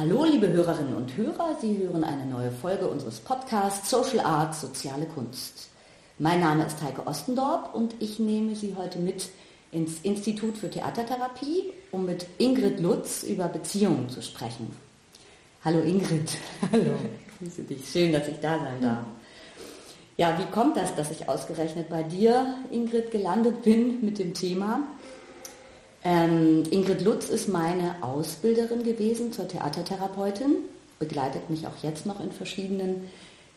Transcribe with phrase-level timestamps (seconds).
[0.00, 5.04] Hallo, liebe Hörerinnen und Hörer, Sie hören eine neue Folge unseres Podcasts Social Arts, soziale
[5.04, 5.68] Kunst.
[6.18, 9.28] Mein Name ist Heike Ostendorp und ich nehme Sie heute mit
[9.72, 14.74] ins Institut für Theatertherapie, um mit Ingrid Lutz über Beziehungen zu sprechen.
[15.66, 16.30] Hallo Ingrid.
[16.72, 16.94] Hallo.
[17.38, 17.86] Grüße dich.
[17.86, 19.04] Schön, dass ich da sein darf.
[20.16, 24.80] Ja, wie kommt das, dass ich ausgerechnet bei dir, Ingrid, gelandet bin mit dem Thema?
[26.02, 30.56] Ähm, Ingrid Lutz ist meine Ausbilderin gewesen zur Theatertherapeutin,
[30.98, 33.10] begleitet mich auch jetzt noch in verschiedenen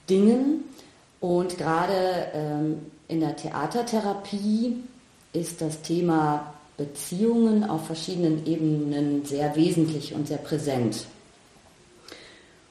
[0.09, 0.65] Dingen.
[1.21, 4.83] Und gerade ähm, in der Theatertherapie
[5.31, 11.05] ist das Thema Beziehungen auf verschiedenen Ebenen sehr wesentlich und sehr präsent.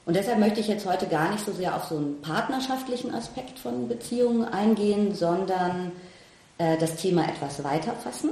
[0.05, 3.57] Und deshalb möchte ich jetzt heute gar nicht so sehr auf so einen partnerschaftlichen Aspekt
[3.57, 5.93] von Beziehungen eingehen, sondern
[6.57, 8.31] äh, das Thema etwas weiter fassen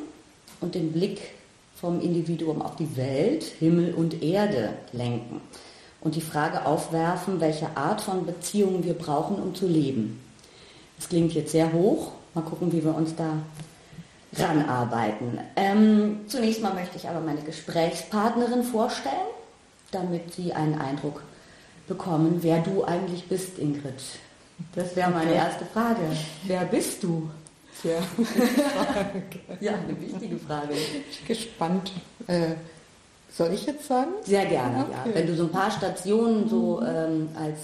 [0.62, 1.20] und den Blick
[1.76, 5.42] vom Individuum auf die Welt, Himmel und Erde lenken
[6.02, 10.22] und die Frage aufwerfen, welche Art von Beziehungen wir brauchen, um zu leben.
[10.98, 12.12] Das klingt jetzt sehr hoch.
[12.34, 13.34] Mal gucken, wie wir uns da
[14.38, 15.40] ranarbeiten.
[15.56, 19.16] Ähm, zunächst mal möchte ich aber meine Gesprächspartnerin vorstellen,
[19.92, 21.22] damit Sie einen Eindruck
[21.88, 24.02] bekommen, wer du eigentlich bist, Ingrid.
[24.76, 26.02] Das wäre meine erste Frage.
[26.44, 27.30] Wer bist du?
[27.74, 29.24] Frage.
[29.60, 30.74] Ja, eine wichtige Frage.
[31.28, 31.92] Gespannt.
[32.28, 32.54] Äh,
[33.32, 34.12] soll ich jetzt sagen?
[34.24, 35.10] Sehr gerne, Okay.
[35.10, 35.16] ja.
[35.16, 37.58] Wenn du so ein paar Stationen so ähm, als,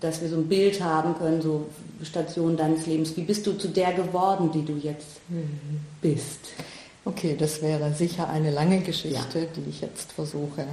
[0.00, 1.66] dass wir so ein Bild haben können, so
[2.02, 3.16] Stationen deines Lebens.
[3.16, 5.20] Wie bist du zu der geworden, die du jetzt
[6.00, 6.40] bist?
[7.04, 9.44] Okay, das wäre sicher eine lange Geschichte, Ja.
[9.56, 10.64] die ich jetzt versuche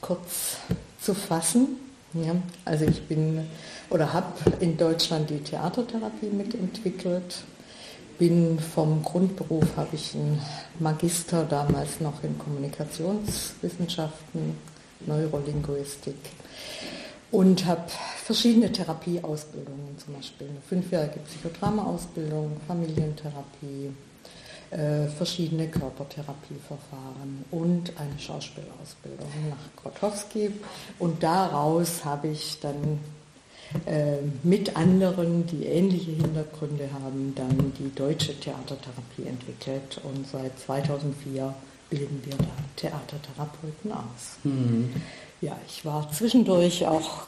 [0.00, 0.56] kurz
[1.00, 1.68] zu fassen.
[2.14, 3.46] Ja, also ich bin
[3.90, 7.38] oder habe in Deutschland die Theatertherapie mitentwickelt.
[8.18, 10.40] Bin vom Grundberuf habe ich einen
[10.78, 14.56] Magister damals noch in Kommunikationswissenschaften,
[15.06, 16.16] Neurolinguistik
[17.30, 17.90] und habe
[18.24, 23.92] verschiedene Therapieausbildungen, zum Beispiel eine fünfjährige Psychodrama-Ausbildung, Familientherapie,
[24.70, 30.52] äh, verschiedene Körpertherapieverfahren und eine Schauspielausbildung nach Grotowski.
[30.98, 32.98] Und daraus habe ich dann
[34.42, 40.00] mit anderen, die ähnliche Hintergründe haben, dann die deutsche Theatertherapie entwickelt.
[40.04, 41.54] Und seit 2004
[41.90, 42.44] bilden wir da
[42.76, 44.38] Theatertherapeuten aus.
[45.40, 47.26] Ja, ich war zwischendurch auch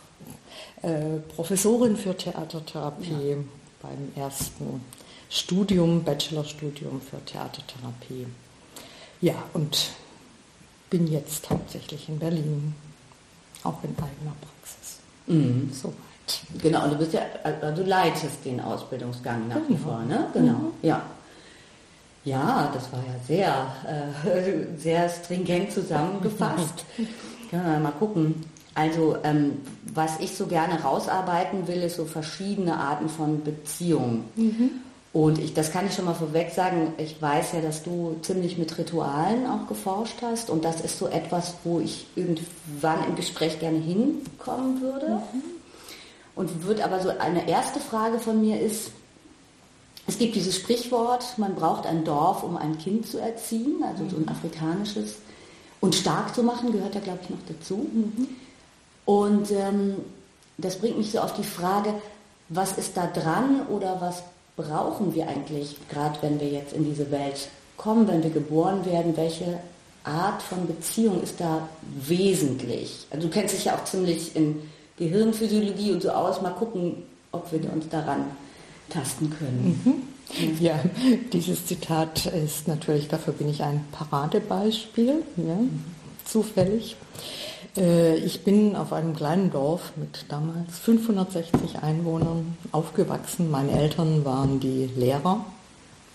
[0.82, 3.36] äh, Professorin für Theatertherapie
[3.82, 4.80] beim ersten
[5.30, 8.26] Studium, Bachelorstudium für Theatertherapie.
[9.20, 9.90] Ja, und
[10.88, 12.74] bin jetzt hauptsächlich in Berlin,
[13.62, 14.98] auch in eigener Praxis.
[15.26, 15.70] Mhm.
[15.72, 15.94] Soweit.
[16.62, 19.84] Genau, und du bist ja, also du leitest den Ausbildungsgang nach wie Genau.
[19.88, 20.26] vor, ne?
[20.32, 21.02] Genau, ja.
[22.24, 26.84] Ja, das war ja sehr, äh, sehr stringent zusammengefasst.
[27.50, 28.44] Können wir mal gucken.
[28.74, 29.58] Also, ähm,
[29.94, 34.24] was ich so gerne rausarbeiten will, ist so verschiedene Arten von Beziehungen.
[35.12, 38.56] Und ich, das kann ich schon mal vorweg sagen, ich weiß ja, dass du ziemlich
[38.58, 43.58] mit Ritualen auch geforscht hast und das ist so etwas, wo ich irgendwann im Gespräch
[43.58, 45.22] gerne hinkommen würde.
[46.38, 48.92] Und wird aber so eine erste Frage von mir ist,
[50.06, 54.16] es gibt dieses Sprichwort, man braucht ein Dorf, um ein Kind zu erziehen, also so
[54.18, 55.16] ein afrikanisches.
[55.80, 57.90] Und stark zu machen gehört da, glaube ich, noch dazu.
[59.04, 59.96] Und ähm,
[60.58, 61.92] das bringt mich so auf die Frage,
[62.50, 64.22] was ist da dran oder was
[64.56, 69.16] brauchen wir eigentlich, gerade wenn wir jetzt in diese Welt kommen, wenn wir geboren werden,
[69.16, 69.58] welche
[70.04, 71.68] Art von Beziehung ist da
[72.06, 73.08] wesentlich?
[73.10, 74.62] Also du kennst dich ja auch ziemlich in
[74.98, 76.42] Gehirnphysiologie und so aus.
[76.42, 77.02] Mal gucken,
[77.32, 78.24] ob wir uns daran
[78.88, 80.08] tasten können.
[80.60, 80.78] Ja,
[81.32, 85.58] dieses Zitat ist natürlich, dafür bin ich ein Paradebeispiel, ja,
[86.24, 86.96] zufällig.
[87.76, 93.50] Äh, Ich bin auf einem kleinen Dorf mit damals 560 Einwohnern aufgewachsen.
[93.50, 95.44] Meine Eltern waren die Lehrer,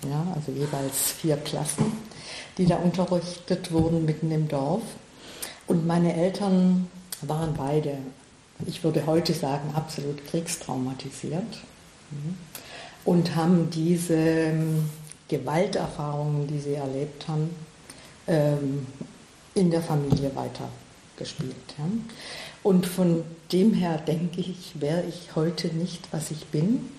[0.08, 1.86] ja, also jeweils vier Klassen,
[2.60, 4.84] die da unterrichtet wurden mitten im Dorf.
[5.66, 6.88] Und meine Eltern
[7.22, 7.98] waren beide,
[8.66, 11.60] ich würde heute sagen, absolut kriegstraumatisiert
[13.06, 14.90] und haben diese ähm,
[15.28, 17.50] Gewalterfahrungen, die sie erlebt haben,
[18.28, 18.86] ähm,
[19.56, 20.70] in der Familie weiter
[21.18, 21.56] gespielt.
[21.78, 21.86] Ja.
[22.64, 26.90] Und von dem her denke ich, wäre ich heute nicht, was ich bin,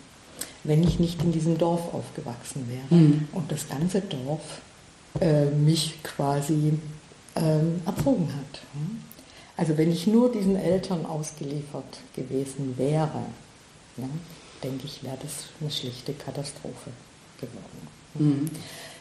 [0.63, 3.29] wenn ich nicht in diesem Dorf aufgewachsen wäre Mhm.
[3.33, 4.61] und das ganze Dorf
[5.21, 6.75] äh, mich quasi
[7.37, 8.61] ähm, erzogen hat.
[9.57, 13.23] Also wenn ich nur diesen Eltern ausgeliefert gewesen wäre,
[13.97, 14.09] ja,
[14.63, 16.91] denke ich, wäre das eine schlichte Katastrophe
[17.41, 17.89] geworden.
[18.15, 18.51] Mhm.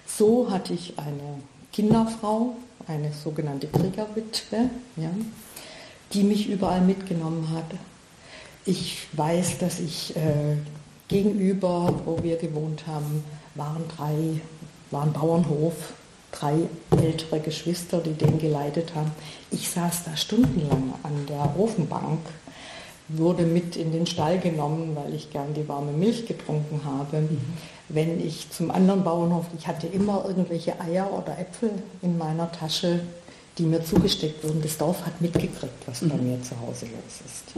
[0.05, 1.41] So hatte ich eine
[1.71, 2.55] Kinderfrau,
[2.87, 5.09] eine sogenannte Kriegerwitwe, ja,
[6.13, 7.65] die mich überall mitgenommen hat.
[8.65, 10.57] Ich weiß, dass ich äh,
[11.07, 13.23] gegenüber, wo wir gewohnt haben,
[13.55, 14.41] waren drei,
[14.91, 15.93] war ein Bauernhof,
[16.33, 16.55] drei
[16.91, 19.11] ältere Geschwister, die den geleitet haben.
[19.51, 22.19] Ich saß da stundenlang an der Ofenbank,
[23.07, 27.27] wurde mit in den Stall genommen, weil ich gern die warme Milch getrunken habe.
[27.89, 31.71] Wenn ich zum anderen Bauernhof, ich hatte immer irgendwelche Eier oder Äpfel
[32.01, 33.01] in meiner Tasche,
[33.57, 34.61] die mir zugesteckt wurden.
[34.61, 37.55] Das Dorf hat mitgekriegt, was bei mir zu Hause los ist.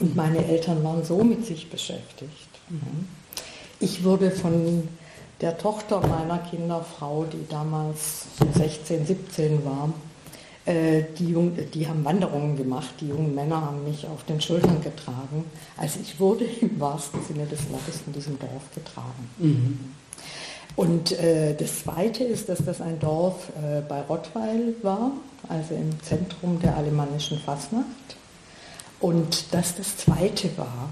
[0.00, 2.48] Und meine Eltern waren so mit sich beschäftigt.
[3.78, 4.88] Ich wurde von
[5.40, 9.92] der Tochter meiner Kinderfrau, die damals 16, 17 war,
[10.66, 14.82] äh, die, Jung, die haben Wanderungen gemacht, die jungen Männer haben mich auf den Schultern
[14.82, 15.44] getragen.
[15.76, 19.30] Also ich wurde im wahrsten Sinne des Wortes in diesem Dorf getragen.
[20.76, 25.12] Und äh, das Zweite ist, dass das ein Dorf äh, bei Rottweil war,
[25.48, 27.86] also im Zentrum der alemannischen Fastnacht.
[29.00, 30.90] Und dass das Zweite war,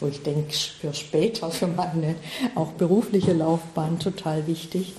[0.00, 2.16] wo ich denke, für später, für meine
[2.54, 4.94] auch berufliche Laufbahn total wichtig,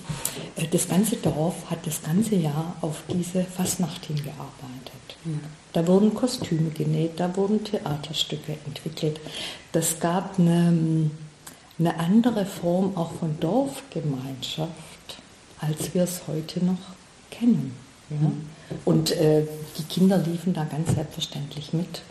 [0.56, 4.94] äh, das ganze Dorf hat das ganze Jahr auf diese Fastnacht hingearbeitet.
[5.72, 9.20] Da wurden Kostüme genäht, da wurden Theaterstücke entwickelt.
[9.72, 11.10] Das gab eine,
[11.78, 14.70] eine andere Form auch von Dorfgemeinschaft,
[15.60, 16.78] als wir es heute noch
[17.30, 17.74] kennen.
[18.10, 18.30] Ja?
[18.84, 19.46] Und äh,
[19.78, 22.02] die Kinder liefen da ganz selbstverständlich mit.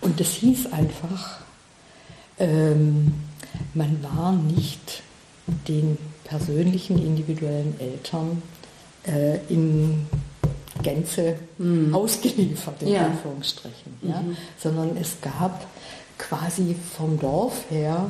[0.00, 1.40] Und es hieß einfach,
[2.40, 3.12] ähm,
[3.74, 5.02] man war nicht
[5.68, 8.42] den persönlichen, individuellen Eltern
[9.06, 10.06] äh, in
[10.82, 11.36] Gänze
[11.92, 13.06] ausgeliefert, in Ja.
[13.06, 14.24] Anführungsstrichen, ja?
[14.58, 15.66] sondern es gab
[16.18, 18.08] quasi vom Dorf her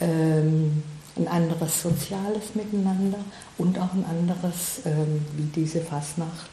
[0.00, 0.82] ähm,
[1.16, 3.18] ein anderes soziales Miteinander
[3.58, 6.50] und auch ein anderes, ähm, wie diese Fastnacht,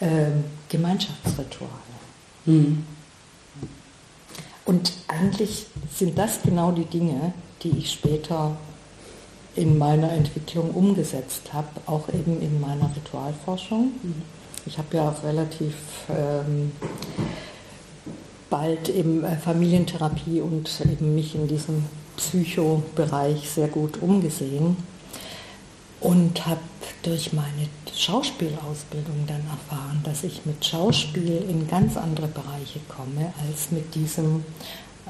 [0.00, 1.70] ähm, Gemeinschaftsrituale.
[4.64, 8.56] Und eigentlich sind das genau die Dinge, die ich später
[9.56, 13.92] in meiner Entwicklung umgesetzt habe, auch eben in meiner Ritualforschung.
[14.66, 15.74] Ich habe ja relativ
[16.08, 16.72] ähm,
[18.50, 21.84] bald eben äh, Familientherapie und eben mich in diesem
[22.16, 24.76] Psychobereich sehr gut umgesehen
[26.00, 26.60] und habe
[27.02, 33.70] durch meine Schauspielausbildung dann erfahren, dass ich mit Schauspiel in ganz andere Bereiche komme als
[33.70, 34.44] mit diesem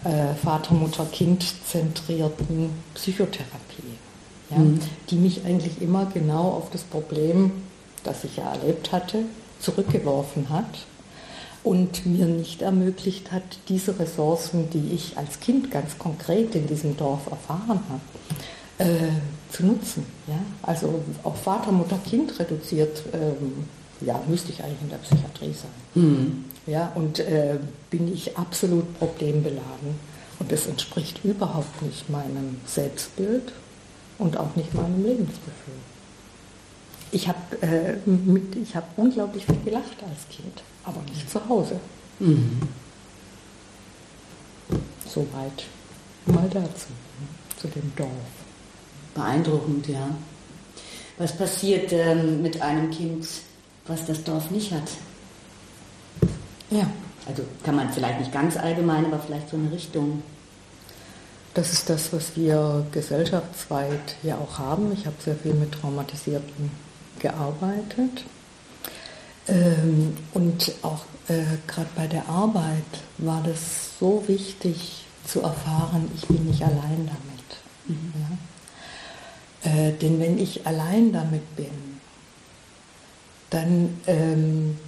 [0.05, 3.95] äh, Vater-Mutter-Kind-zentrierten Psychotherapie,
[4.51, 4.59] ja,
[5.11, 7.53] die mich eigentlich immer genau auf das Problem,
[8.03, 9.25] das ich ja erlebt hatte,
[9.61, 10.87] zurückgeworfen hat
[11.63, 16.97] und mir nicht ermöglicht hat, diese Ressourcen, die ich als Kind ganz konkret in diesem
[16.97, 18.01] Dorf erfahren habe,
[18.79, 19.11] äh,
[19.55, 20.05] zu nutzen.
[20.27, 20.39] Ja?
[20.63, 23.65] Also auf Vater, Mutter, Kind reduziert, ähm,
[24.01, 26.45] ja, müsste ich eigentlich in der Psychiatrie sein.
[26.67, 27.59] Ja, und äh,
[27.91, 30.15] bin ich absolut problembeladen.
[30.41, 33.53] Und das entspricht überhaupt nicht meinem Selbstbild
[34.19, 35.75] und auch nicht meinem Lebensgefühl.
[37.13, 41.79] Ich habe äh, mit- ich hab unglaublich viel gelacht als Kind, aber nicht zu Hause.
[45.07, 45.65] Soweit
[46.27, 46.89] mal dazu,
[47.21, 48.09] ne, zu dem Dorf.
[49.15, 50.09] Beeindruckend, ja.
[51.19, 53.27] Was passiert ähm, mit einem Kind,
[53.87, 54.89] was das Dorf nicht hat?
[56.71, 56.91] Ja,
[57.27, 60.23] Also kann man vielleicht nicht ganz allgemein, aber vielleicht so eine Richtung.
[61.55, 64.93] das ist das, was wir gesellschaftsweit ja auch haben.
[64.93, 66.71] Ich habe sehr viel mit Traumatisierten
[67.21, 68.25] gearbeitet.
[69.47, 72.83] Ähm, und auch äh, gerade bei der Arbeit
[73.19, 77.61] war das so wichtig zu erfahren, ich bin nicht allein damit.
[77.89, 78.37] Ja?
[79.65, 81.71] Äh, denn wenn ich allein damit bin,
[83.51, 84.79] dann, ähm,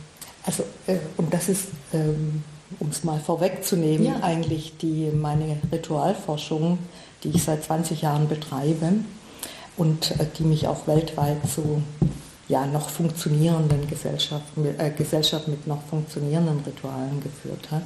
[0.45, 2.42] also, äh, und das ist, ähm,
[2.78, 4.23] um es mal vorwegzunehmen, Ja.
[4.23, 6.78] eigentlich die, meine Ritualforschung,
[7.23, 8.92] die ich seit 20 Jahren betreibe
[9.76, 11.83] und äh, die mich auch weltweit zu
[12.49, 17.83] ja, noch funktionierenden Gesellschaften, äh, Gesellschaft mit noch funktionierenden Ritualen geführt hat.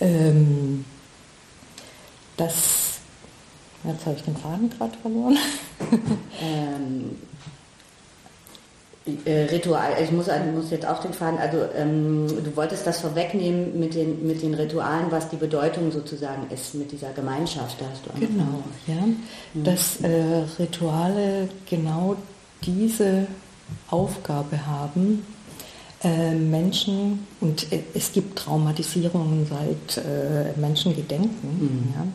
[0.00, 0.84] Ähm,
[2.36, 2.89] das,
[3.84, 5.36] jetzt habe ich den Faden gerade verloren.
[6.42, 7.16] Ähm,
[9.24, 13.00] Äh, Ritual, ich muss, ich muss jetzt auch den Faden, also ähm, du wolltest das
[13.00, 17.80] vorwegnehmen mit den, mit den Ritualen, was die Bedeutung sozusagen ist mit dieser Gemeinschaft.
[17.80, 19.02] Da hast du genau, ja.
[19.54, 22.16] Dass äh, Rituale genau
[22.62, 23.26] diese
[23.90, 25.24] Aufgabe haben,
[26.02, 31.94] Menschen, und äh, es gibt Traumatisierungen seit äh, Menschengedenken, mhm.
[31.94, 32.06] ja,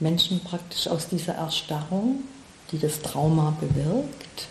[0.00, 2.24] Menschen praktisch aus dieser Erstarrung,
[2.72, 4.48] die das Trauma bewirkt,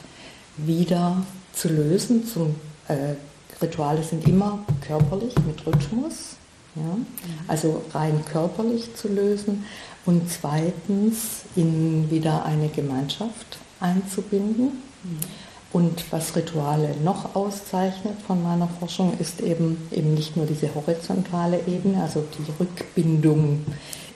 [0.56, 2.25] wieder zu lösen.
[2.25, 2.56] Zum,
[2.88, 3.15] äh,
[3.62, 6.38] Rituale sind immer körperlich mit Rhythmus,
[6.75, 6.82] ja?
[6.84, 7.06] Mhm.
[7.48, 9.65] also rein körperlich zu lösen
[10.06, 14.65] und zweitens in wieder eine Gemeinschaft einzubinden.
[15.03, 15.46] Mhm.
[15.74, 21.59] Und was Rituale noch auszeichnet von meiner Forschung, ist eben, eben nicht nur diese horizontale
[21.67, 23.65] Ebene, also die Rückbindung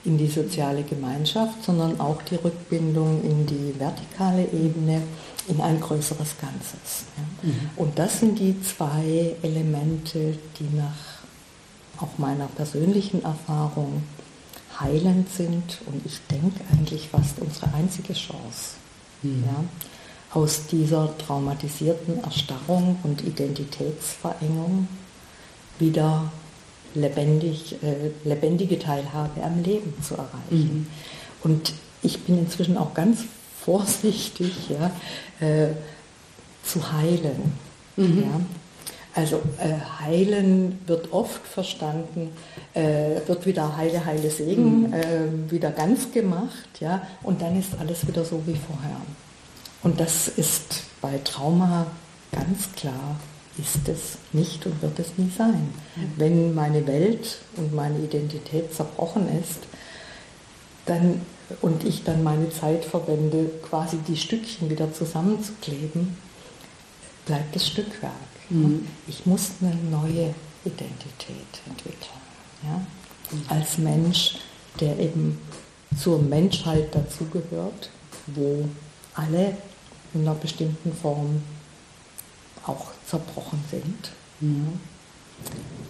[0.04, 5.02] in die soziale Gemeinschaft, sondern auch die Rückbindung in die vertikale Ebene,
[5.48, 7.04] in ein größeres Ganzes.
[7.16, 7.48] Ja.
[7.48, 7.70] Mhm.
[7.76, 11.22] Und das sind die zwei Elemente, die nach
[11.98, 14.02] auch meiner persönlichen Erfahrung
[14.80, 18.76] heilend sind und ich denke eigentlich fast unsere einzige Chance.
[19.22, 19.44] Mhm.
[19.46, 19.64] Ja,
[20.34, 24.88] aus dieser traumatisierten Erstarrung und Identitätsverengung
[25.78, 26.32] wieder
[26.94, 30.40] lebendig, äh, lebendige Teilhabe am Leben zu erreichen.
[30.50, 30.86] Mhm.
[31.42, 33.20] Und ich bin inzwischen auch ganz
[33.60, 34.90] vorsichtig, ja,
[35.46, 35.68] äh,
[36.64, 37.52] zu heilen.
[37.96, 38.22] Mhm.
[38.22, 38.40] Ja.
[39.14, 42.30] Also äh, heilen wird oft verstanden,
[42.72, 44.92] äh, wird wieder heile, heile Segen, mhm.
[44.92, 48.96] Äh, wieder ganz gemacht, ja, und dann ist alles wieder so wie vorher.
[49.82, 51.86] Und das ist bei Trauma
[52.30, 53.16] ganz klar,
[53.58, 55.68] ist es nicht und wird es nie sein.
[56.16, 59.60] Wenn meine Welt und meine Identität zerbrochen ist,
[60.86, 61.20] dann
[61.60, 66.16] und ich dann meine Zeit verwende, quasi die Stückchen wieder zusammenzukleben,
[67.26, 68.12] bleibt das Stückwerk.
[68.48, 68.86] Mhm.
[69.06, 70.34] Ich muss eine neue
[70.64, 72.22] Identität entwickeln.
[72.62, 72.78] Ja?
[73.36, 73.42] Mhm.
[73.48, 74.36] Als Mensch,
[74.80, 75.38] der eben
[75.98, 77.90] zur Menschheit dazugehört,
[78.28, 78.64] wo
[79.14, 79.56] alle
[80.14, 81.42] in einer bestimmten Form
[82.66, 84.10] auch zerbrochen sind.
[84.40, 84.80] Mhm.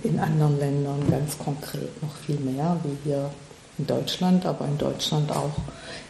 [0.02, 3.30] In anderen Ländern ganz konkret noch viel mehr, wie wir
[3.78, 5.52] in Deutschland, aber in Deutschland auch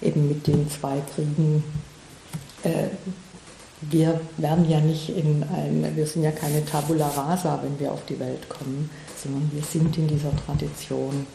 [0.00, 1.64] eben mit den zwei Kriegen.
[2.62, 2.88] Äh,
[3.90, 8.04] wir werden ja nicht in ein, wir sind ja keine Tabula rasa, wenn wir auf
[8.06, 8.88] die Welt kommen,
[9.20, 11.26] sondern wir sind in dieser Tradition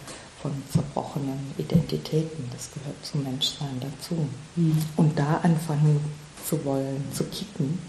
[0.41, 2.49] von zerbrochenen Identitäten.
[2.53, 4.15] Das gehört zum Menschsein dazu.
[4.55, 4.77] Mhm.
[4.95, 5.99] Und da anfangen
[6.45, 7.79] zu wollen, zu kicken,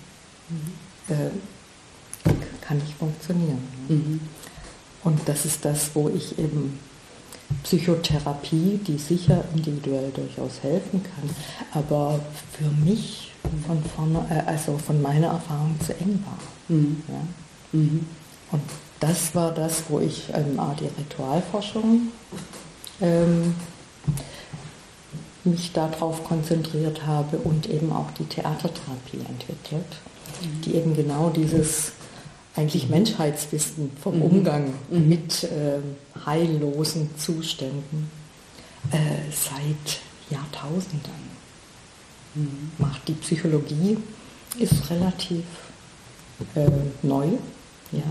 [0.49, 1.15] mhm.
[1.15, 1.31] äh,
[2.61, 3.63] kann nicht funktionieren.
[3.89, 4.21] Mhm.
[5.05, 6.79] Und das ist das, wo ich eben
[7.63, 11.31] Psychotherapie, die sicher individuell durchaus helfen kann,
[11.73, 12.21] aber
[12.53, 13.33] für mich
[13.67, 16.77] von vorne, äh, also von meiner Erfahrung zu eng war.
[16.77, 17.03] Mhm.
[17.09, 17.21] Ja?
[17.73, 18.07] Mhm.
[18.51, 18.63] Und
[19.01, 22.09] das war das, wo ich ähm, die Ritualforschung
[23.01, 23.55] ähm,
[25.51, 29.87] mich darauf konzentriert habe und eben auch die Theatertherapie entwickelt,
[30.43, 30.61] mhm.
[30.63, 31.93] die eben genau dieses
[32.57, 34.23] eigentlich Menschheitswissen vom mhm.
[34.23, 35.09] Umgang mhm.
[35.09, 35.79] mit äh,
[36.27, 38.11] heillosen Zuständen
[38.91, 38.97] äh,
[39.31, 40.01] seit
[40.31, 41.13] Jahrtausenden
[42.35, 42.71] mhm.
[42.79, 43.07] macht.
[43.07, 43.99] Die Psychologie
[44.59, 45.45] ist relativ
[46.55, 46.69] äh,
[47.03, 47.27] neu
[47.93, 48.03] ja?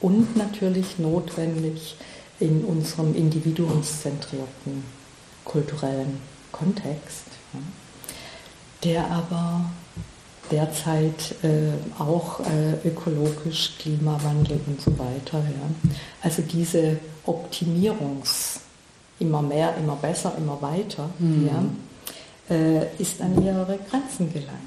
[0.00, 1.96] und natürlich notwendig
[2.40, 4.82] in unserem individuumszentrierten
[5.44, 6.18] kulturellen
[6.52, 7.24] Kontext,
[8.84, 9.64] der aber
[10.50, 15.38] derzeit äh, auch äh, ökologisch, Klimawandel und so weiter.
[15.38, 15.90] Ja.
[16.22, 18.60] Also diese Optimierungs,
[19.18, 21.48] immer mehr, immer besser, immer weiter, mhm.
[21.48, 21.64] ja,
[22.54, 24.58] äh, ist an ihre Grenzen gelangt.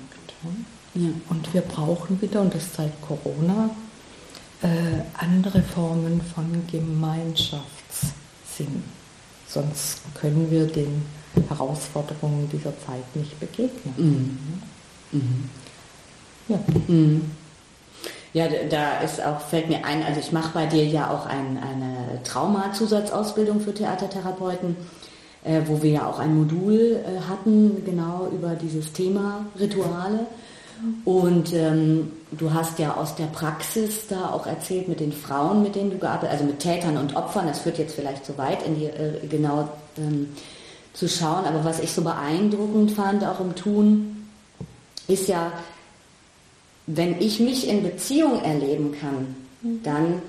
[0.44, 1.02] Ja.
[1.02, 1.10] ja.
[1.30, 3.70] Und wir brauchen wieder, und das zeigt Corona,
[4.62, 8.84] äh, andere Formen von Gemeinschaftssinn.
[9.48, 11.04] Sonst können wir den
[11.50, 13.94] Herausforderungen dieser Zeit nicht begegnen.
[15.12, 15.20] Mhm.
[15.20, 15.50] Mhm.
[16.48, 16.60] Ja.
[16.88, 17.32] Mhm.
[18.34, 21.60] Ja, da ist auch, fällt mir ein, also ich mache bei dir ja auch ein,
[21.62, 24.76] eine Trauma-Zusatzausbildung für Theatertherapeuten,
[25.44, 30.26] äh, wo wir ja auch ein Modul äh, hatten, genau über dieses Thema Rituale.
[31.06, 35.76] Und ähm, du hast ja aus der Praxis da auch erzählt mit den Frauen, mit
[35.76, 38.66] denen du gearbeitet hast, also mit Tätern und Opfern, das führt jetzt vielleicht zu weit,
[38.66, 40.30] in die, äh, genau ähm,
[40.94, 41.46] zu schauen.
[41.46, 44.28] Aber was ich so beeindruckend fand, auch im Tun,
[45.08, 45.52] ist ja,
[46.86, 49.36] wenn ich mich in Beziehung erleben kann,
[49.84, 50.22] dann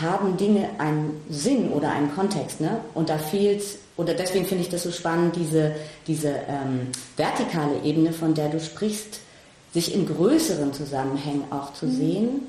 [0.00, 2.60] haben Dinge einen Sinn oder einen Kontext.
[2.60, 2.80] Ne?
[2.94, 3.62] Und da fehlt,
[3.96, 5.74] oder deswegen finde ich das so spannend, diese,
[6.06, 9.20] diese ähm, vertikale Ebene, von der du sprichst,
[9.72, 12.42] sich in größeren Zusammenhängen auch zu sehen.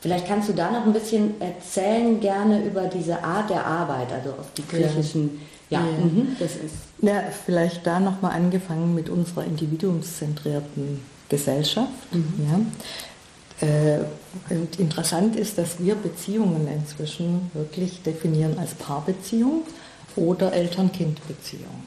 [0.00, 4.30] Vielleicht kannst du da noch ein bisschen erzählen, gerne über diese Art der Arbeit, also
[4.30, 5.40] auf die kirchlichen.
[5.70, 5.86] Ja, Ja.
[6.04, 6.74] Mhm, das ist.
[7.02, 11.90] Ja, vielleicht da nochmal angefangen mit unserer individuumszentrierten Gesellschaft.
[12.12, 13.66] Ja.
[13.66, 14.00] Äh,
[14.50, 19.62] und interessant ist, dass wir Beziehungen inzwischen wirklich definieren als Paarbeziehung
[20.14, 21.84] oder Eltern-Kind-Beziehung.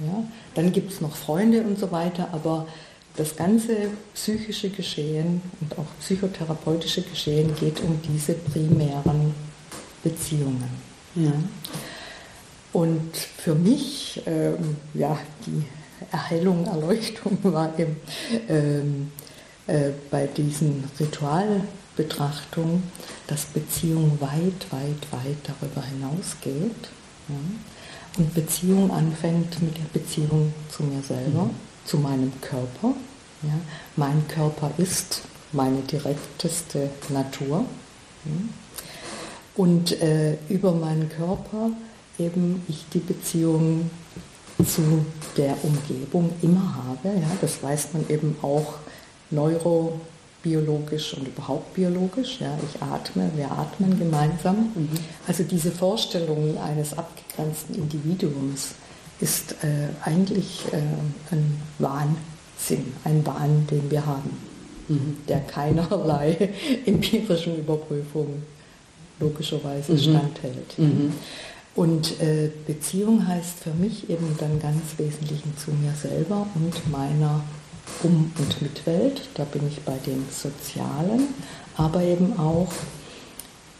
[0.00, 0.24] Ja.
[0.54, 2.66] Dann gibt es noch Freunde und so weiter, aber
[3.16, 3.76] das ganze
[4.14, 9.34] psychische Geschehen und auch psychotherapeutische Geschehen geht um diese primären
[10.02, 10.70] Beziehungen.
[11.14, 11.32] Ja.
[12.72, 15.64] Und für mich, ähm, ja, die
[16.12, 17.96] Erhellung, Erleuchtung war eben
[18.48, 19.12] ähm,
[19.66, 22.82] äh, bei diesen Ritualbetrachtungen,
[23.26, 26.88] dass Beziehung weit, weit, weit darüber hinausgeht.
[27.28, 27.34] Ja?
[28.18, 31.50] Und Beziehung anfängt mit der Beziehung zu mir selber,
[31.84, 32.94] zu meinem Körper.
[33.42, 33.54] Ja?
[33.96, 35.22] Mein Körper ist
[35.52, 37.64] meine direkteste Natur.
[38.24, 38.32] Ja?
[39.56, 41.70] Und äh, über meinen Körper
[42.20, 43.90] eben ich die Beziehung
[44.64, 45.04] zu
[45.36, 47.16] der Umgebung immer habe.
[47.16, 48.74] Ja, das weiß man eben auch
[49.30, 52.40] neurobiologisch und überhaupt biologisch.
[52.40, 54.72] Ja, ich atme, wir atmen gemeinsam.
[55.26, 58.74] Also diese Vorstellung eines abgegrenzten Individuums
[59.20, 60.76] ist äh, eigentlich äh,
[61.32, 64.30] ein Wahnsinn, ein Wahn, den wir haben,
[65.28, 66.50] der keinerlei
[66.86, 68.42] empirischen Überprüfungen
[69.20, 70.78] logischerweise standhält.
[71.80, 77.42] Und äh, Beziehung heißt für mich eben dann ganz wesentlich zu mir selber und meiner
[78.02, 79.22] Um- und Mitwelt.
[79.32, 81.28] Da bin ich bei dem Sozialen,
[81.78, 82.70] aber eben auch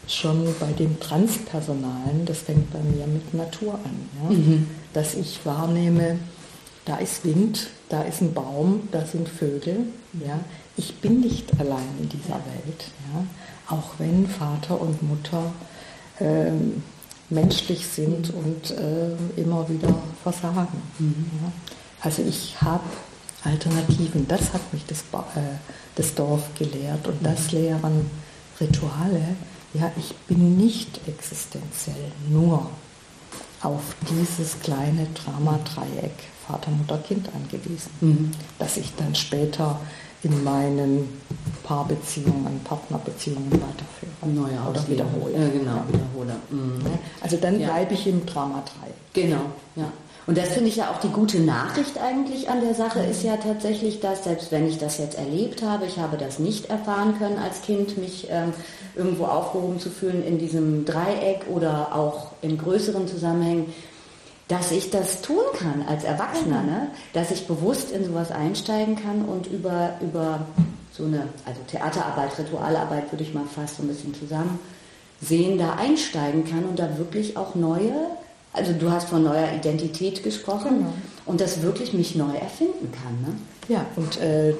[0.07, 2.25] schon bei dem Transpersonalen.
[2.25, 4.09] Das fängt bei mir mit Natur an.
[4.23, 4.35] Ja?
[4.93, 6.17] Dass ich wahrnehme,
[6.85, 9.77] da ist Wind, da ist ein Baum, da sind Vögel.
[10.25, 10.39] Ja?
[10.75, 12.83] Ich bin nicht allein in dieser Welt.
[13.13, 13.75] Ja?
[13.75, 15.53] Auch wenn Vater und Mutter
[16.19, 16.81] ähm,
[17.31, 20.81] menschlich sind und äh, immer wieder versagen.
[20.99, 21.51] Ja?
[22.01, 22.83] Also ich habe
[23.43, 24.27] Alternativen.
[24.27, 24.99] Das hat mich das,
[25.35, 25.41] äh,
[25.95, 28.09] das Dorf gelehrt und das lehren
[28.59, 29.35] Rituale.
[29.73, 32.69] Ja, ich bin nicht existenziell nur
[33.61, 36.11] auf dieses kleine Drama-Dreieck
[36.47, 37.91] Vater, Mutter, Kind angewiesen,
[38.59, 39.79] das ich dann später
[40.23, 41.09] in meinen
[41.63, 45.33] Paarbeziehungen, Partnerbeziehungen weiterführe Neue oder wiederhole.
[45.33, 45.85] Ja, genau, Ja.
[45.87, 46.35] wiederhole.
[46.49, 46.81] Mhm.
[47.21, 47.67] Also dann Ja.
[47.69, 48.93] bleibe ich im Drama-Dreieck.
[49.13, 49.41] Genau,
[49.75, 49.91] ja.
[50.27, 53.37] Und das finde ich ja auch die gute Nachricht eigentlich an der Sache ist ja
[53.37, 57.39] tatsächlich, dass selbst wenn ich das jetzt erlebt habe, ich habe das nicht erfahren können
[57.39, 58.53] als Kind, mich ähm,
[58.95, 63.73] irgendwo aufgehoben zu fühlen in diesem Dreieck oder auch in größeren Zusammenhängen,
[64.51, 66.87] dass ich das tun kann als Erwachsener, ne?
[67.13, 70.45] dass ich bewusst in sowas einsteigen kann und über, über
[70.91, 74.59] so eine, also Theaterarbeit, Ritualarbeit würde ich mal fast so ein bisschen zusammen
[75.21, 77.93] sehen, da einsteigen kann und da wirklich auch neue,
[78.51, 80.93] also du hast von neuer Identität gesprochen Genau.
[81.27, 83.21] und das wirklich mich neu erfinden kann.
[83.21, 83.37] Ne?
[83.69, 84.53] Ja, und äh,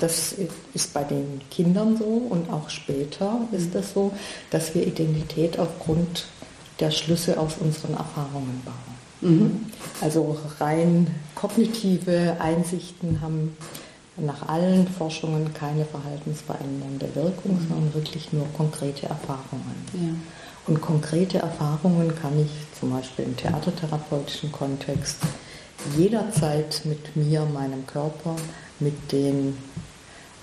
[0.00, 0.36] das
[0.72, 4.10] ist bei den Kindern so und auch später ist das so,
[4.50, 6.24] dass wir Identität aufgrund
[6.80, 8.87] der Schlüsse aus unseren Erfahrungen bauen.
[10.00, 13.56] Also rein kognitive Einsichten haben
[14.16, 20.22] nach allen Forschungen keine verhaltensverändernde Wirkung, sondern wirklich nur konkrete Erfahrungen.
[20.66, 25.18] Und konkrete Erfahrungen kann ich zum Beispiel im theatertherapeutischen Kontext
[25.96, 28.36] jederzeit mit mir, meinem Körper,
[28.80, 29.56] mit den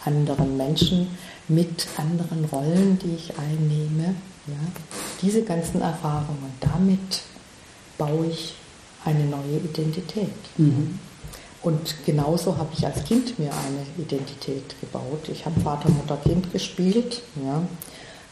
[0.03, 1.07] anderen Menschen,
[1.47, 4.15] mit anderen Rollen, die ich einnehme.
[4.47, 4.53] Ja,
[5.21, 7.21] diese ganzen Erfahrungen, damit
[7.97, 8.55] baue ich
[9.05, 10.29] eine neue Identität.
[11.61, 15.29] Und genauso habe ich als Kind mir eine Identität gebaut.
[15.31, 17.21] Ich habe Vater, Mutter, Kind gespielt.
[17.43, 17.63] Ja.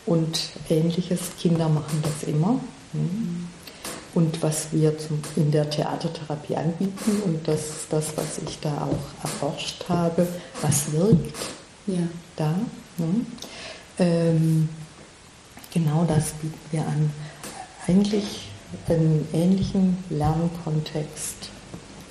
[0.05, 2.59] Und ähnliches, Kinder machen das immer.
[4.13, 8.69] Und was wir zum, in der Theatertherapie anbieten, und das ist das, was ich da
[8.89, 10.27] auch erforscht habe,
[10.61, 11.35] was wirkt
[11.87, 12.03] Ja.
[12.35, 12.53] da.
[12.97, 13.25] Ne?
[13.97, 14.69] Ähm,
[15.73, 17.11] genau das bieten wir an.
[17.87, 18.49] Eigentlich
[18.87, 21.49] einen ähnlichen Lernkontext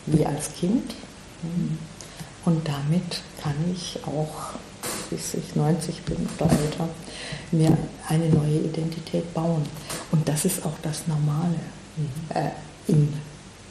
[0.06, 0.94] wie als Kind.
[2.44, 4.54] Und damit kann ich auch,
[5.10, 6.88] bis ich 90 bin oder älter,
[7.50, 7.76] mir
[8.08, 9.62] eine neue Identität bauen.
[10.10, 11.60] Und das ist auch das Normale
[12.30, 12.50] äh,
[12.88, 13.12] in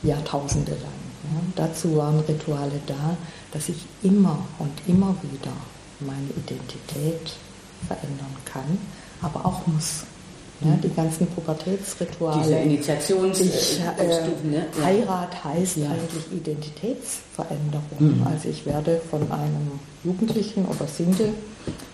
[0.04, 1.02] Jahrtausende lang.
[1.24, 1.42] Ja.
[1.68, 3.18] Dazu waren Rituale da,
[3.52, 5.54] dass ich immer und immer wieder
[6.00, 7.36] meine Identität
[7.88, 8.78] verändern kann,
[9.22, 10.04] aber auch muss.
[10.63, 12.41] Ja, die ganzen Pubertätsrituale.
[12.43, 14.54] Diese Initiationsstufen.
[14.54, 14.65] Äh, ne?
[14.84, 15.89] Heirat heißt Ja.
[15.89, 17.84] eigentlich Identitätsveränderung.
[18.00, 18.28] Mhm.
[18.28, 21.34] Also ich werde von einem Jugendlichen oder Single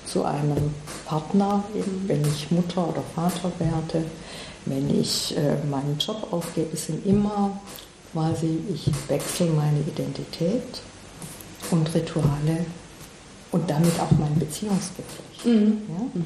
[0.05, 0.71] zu einem
[1.05, 4.05] Partner, eben, wenn ich Mutter oder Vater werde,
[4.65, 7.59] wenn ich äh, meinen Job aufgebe, sind immer
[8.11, 10.81] quasi, ich wechsle meine Identität
[11.71, 12.65] und Rituale
[13.51, 15.45] und damit auch mein Beziehungsgeflecht.
[15.45, 16.21] Ja?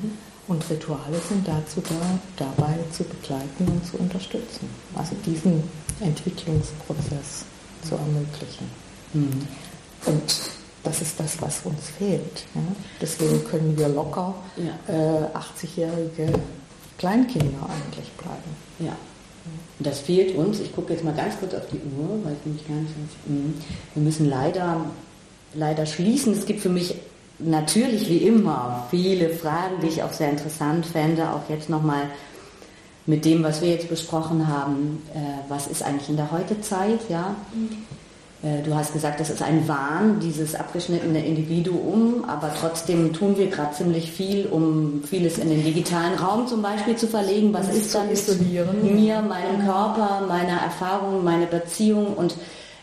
[0.52, 4.68] Und Rituale sind dazu da, dabei zu begleiten und zu unterstützen.
[4.94, 5.64] Also diesen
[6.02, 7.46] Entwicklungsprozess
[7.88, 8.70] zu ermöglichen.
[9.14, 9.48] Mhm.
[10.08, 10.42] Und
[10.84, 12.44] das ist das, was uns fehlt.
[12.54, 12.62] Ja?
[13.00, 14.94] Deswegen können wir locker Ja.
[14.94, 16.34] äh, 80-jährige
[16.98, 18.52] Kleinkinder eigentlich bleiben.
[18.80, 18.98] Ja.
[19.80, 20.60] Das fehlt uns.
[20.60, 22.94] Ich gucke jetzt mal ganz kurz auf die Uhr, weil ich nämlich gar nicht.
[23.26, 23.54] Mhm.
[23.94, 24.86] Wir müssen leider,
[25.54, 26.34] leider schließen.
[26.34, 26.96] Es gibt für mich
[27.44, 32.04] natürlich wie immer viele Fragen, die ich auch sehr interessant fände, auch jetzt nochmal
[33.06, 35.02] mit dem, was wir jetzt besprochen haben.
[35.14, 37.00] Äh, was ist eigentlich in der Heutezeit?
[37.10, 37.36] Ja?
[38.44, 43.48] Äh, Du hast gesagt, das ist ein Wahn, dieses abgeschnittene Individuum, aber trotzdem tun wir
[43.48, 47.54] gerade ziemlich viel, um vieles in den digitalen Raum zum Beispiel zu verlegen.
[47.54, 48.42] Was ist dann mit
[48.84, 52.14] mir, meinem Körper, meiner Erfahrung, meine Beziehung?
[52.14, 52.36] Und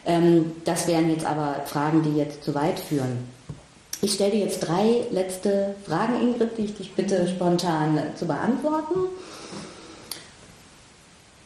[0.05, 3.38] ähm, das wären jetzt aber Fragen, die jetzt zu weit führen.
[4.01, 9.09] Ich stelle dir jetzt drei letzte Fragen, Ingrid, die ich dich bitte spontan zu beantworten.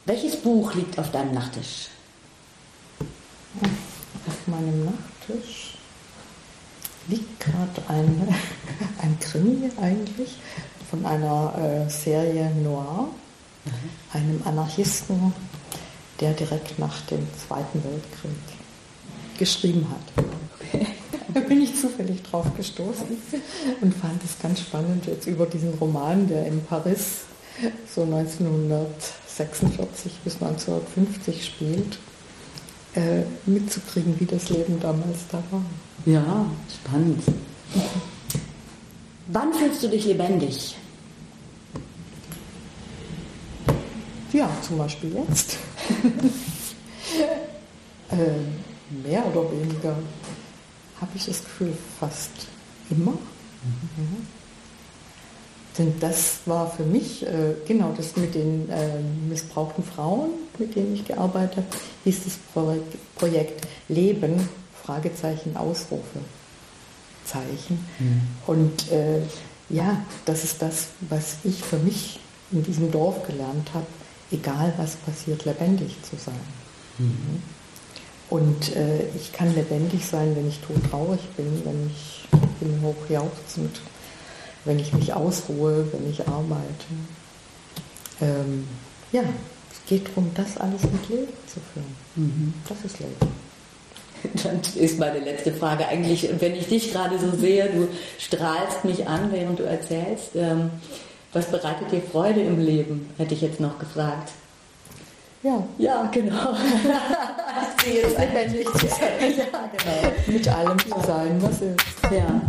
[0.04, 1.88] Welches Buch liegt auf deinem Nachttisch?
[4.26, 5.78] Auf meinem Nachttisch
[7.08, 8.28] liegt gerade ein,
[9.02, 10.36] ein Krimi eigentlich
[10.90, 13.08] von einer äh, Serie Noir,
[14.12, 15.32] einem Anarchisten,
[16.20, 20.24] der direkt nach dem Zweiten Weltkrieg geschrieben hat.
[21.34, 23.06] Da bin ich zufällig drauf gestoßen
[23.80, 27.22] und fand es ganz spannend, jetzt über diesen Roman, der in Paris
[27.94, 31.98] so 1946 bis 1950 spielt,
[32.94, 35.64] äh, mitzukriegen, wie das Leben damals da war.
[36.04, 36.44] Ja,
[36.82, 37.22] spannend.
[39.28, 40.76] Wann fühlst du dich lebendig?
[44.32, 45.58] Ja, zum Beispiel jetzt.
[48.10, 48.16] äh,
[49.06, 49.94] mehr oder weniger
[51.02, 52.30] habe ich das Gefühl, fast
[52.88, 53.12] immer.
[53.12, 54.26] Mhm.
[55.76, 60.94] Denn das war für mich, äh, genau das mit den äh, missbrauchten Frauen, mit denen
[60.94, 61.66] ich gearbeitet habe,
[62.04, 64.48] hieß das Projekt, Projekt Leben,
[64.84, 66.18] Fragezeichen, Ausrufe,
[67.24, 67.84] Zeichen.
[68.46, 69.22] Und äh,
[69.70, 73.86] ja, das ist das, was ich für mich in diesem Dorf gelernt habe,
[74.30, 76.34] egal was passiert, lebendig zu sein.
[76.98, 77.42] Mhm.
[78.32, 82.26] Und äh, ich kann lebendig sein, wenn ich todtraurig bin, wenn ich
[82.60, 83.82] bin hochjauchzend,
[84.64, 86.86] wenn ich mich ausruhe, wenn ich arbeite.
[88.22, 88.66] Ähm,
[89.12, 89.20] ja,
[89.70, 92.54] es geht darum, das alles mit Leben zu führen.
[92.66, 93.16] Das ist Leben.
[94.42, 99.06] Dann ist meine letzte Frage eigentlich, wenn ich dich gerade so sehe, du strahlst mich
[99.06, 100.36] an, während du erzählst.
[100.36, 100.70] Ähm,
[101.34, 103.10] was bereitet dir Freude im Leben?
[103.18, 104.30] Hätte ich jetzt noch gefragt.
[105.42, 106.52] Ja, Ja, genau.
[107.78, 109.08] ich sehe es lebendig zu sein.
[109.36, 110.14] Ja, genau.
[110.38, 111.76] mit allem zu sein, was ist.
[112.10, 112.40] Ja,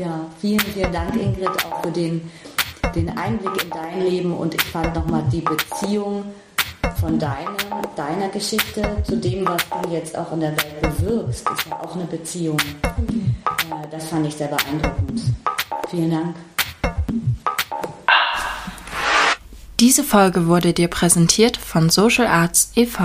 [0.00, 0.20] ja.
[0.40, 2.30] Vielen, vielen Dank, Ingrid, auch für den,
[2.94, 6.24] den Einblick in dein Leben und ich fand nochmal die Beziehung
[7.00, 11.66] von deiner, deiner Geschichte zu dem, was du jetzt auch in der Welt bewirkst, ist
[11.68, 12.58] ja auch eine Beziehung.
[12.84, 15.22] Äh, Das fand ich sehr beeindruckend.
[15.90, 16.36] Vielen Dank.
[19.82, 23.02] Diese Folge wurde dir präsentiert von Social Arts e.V.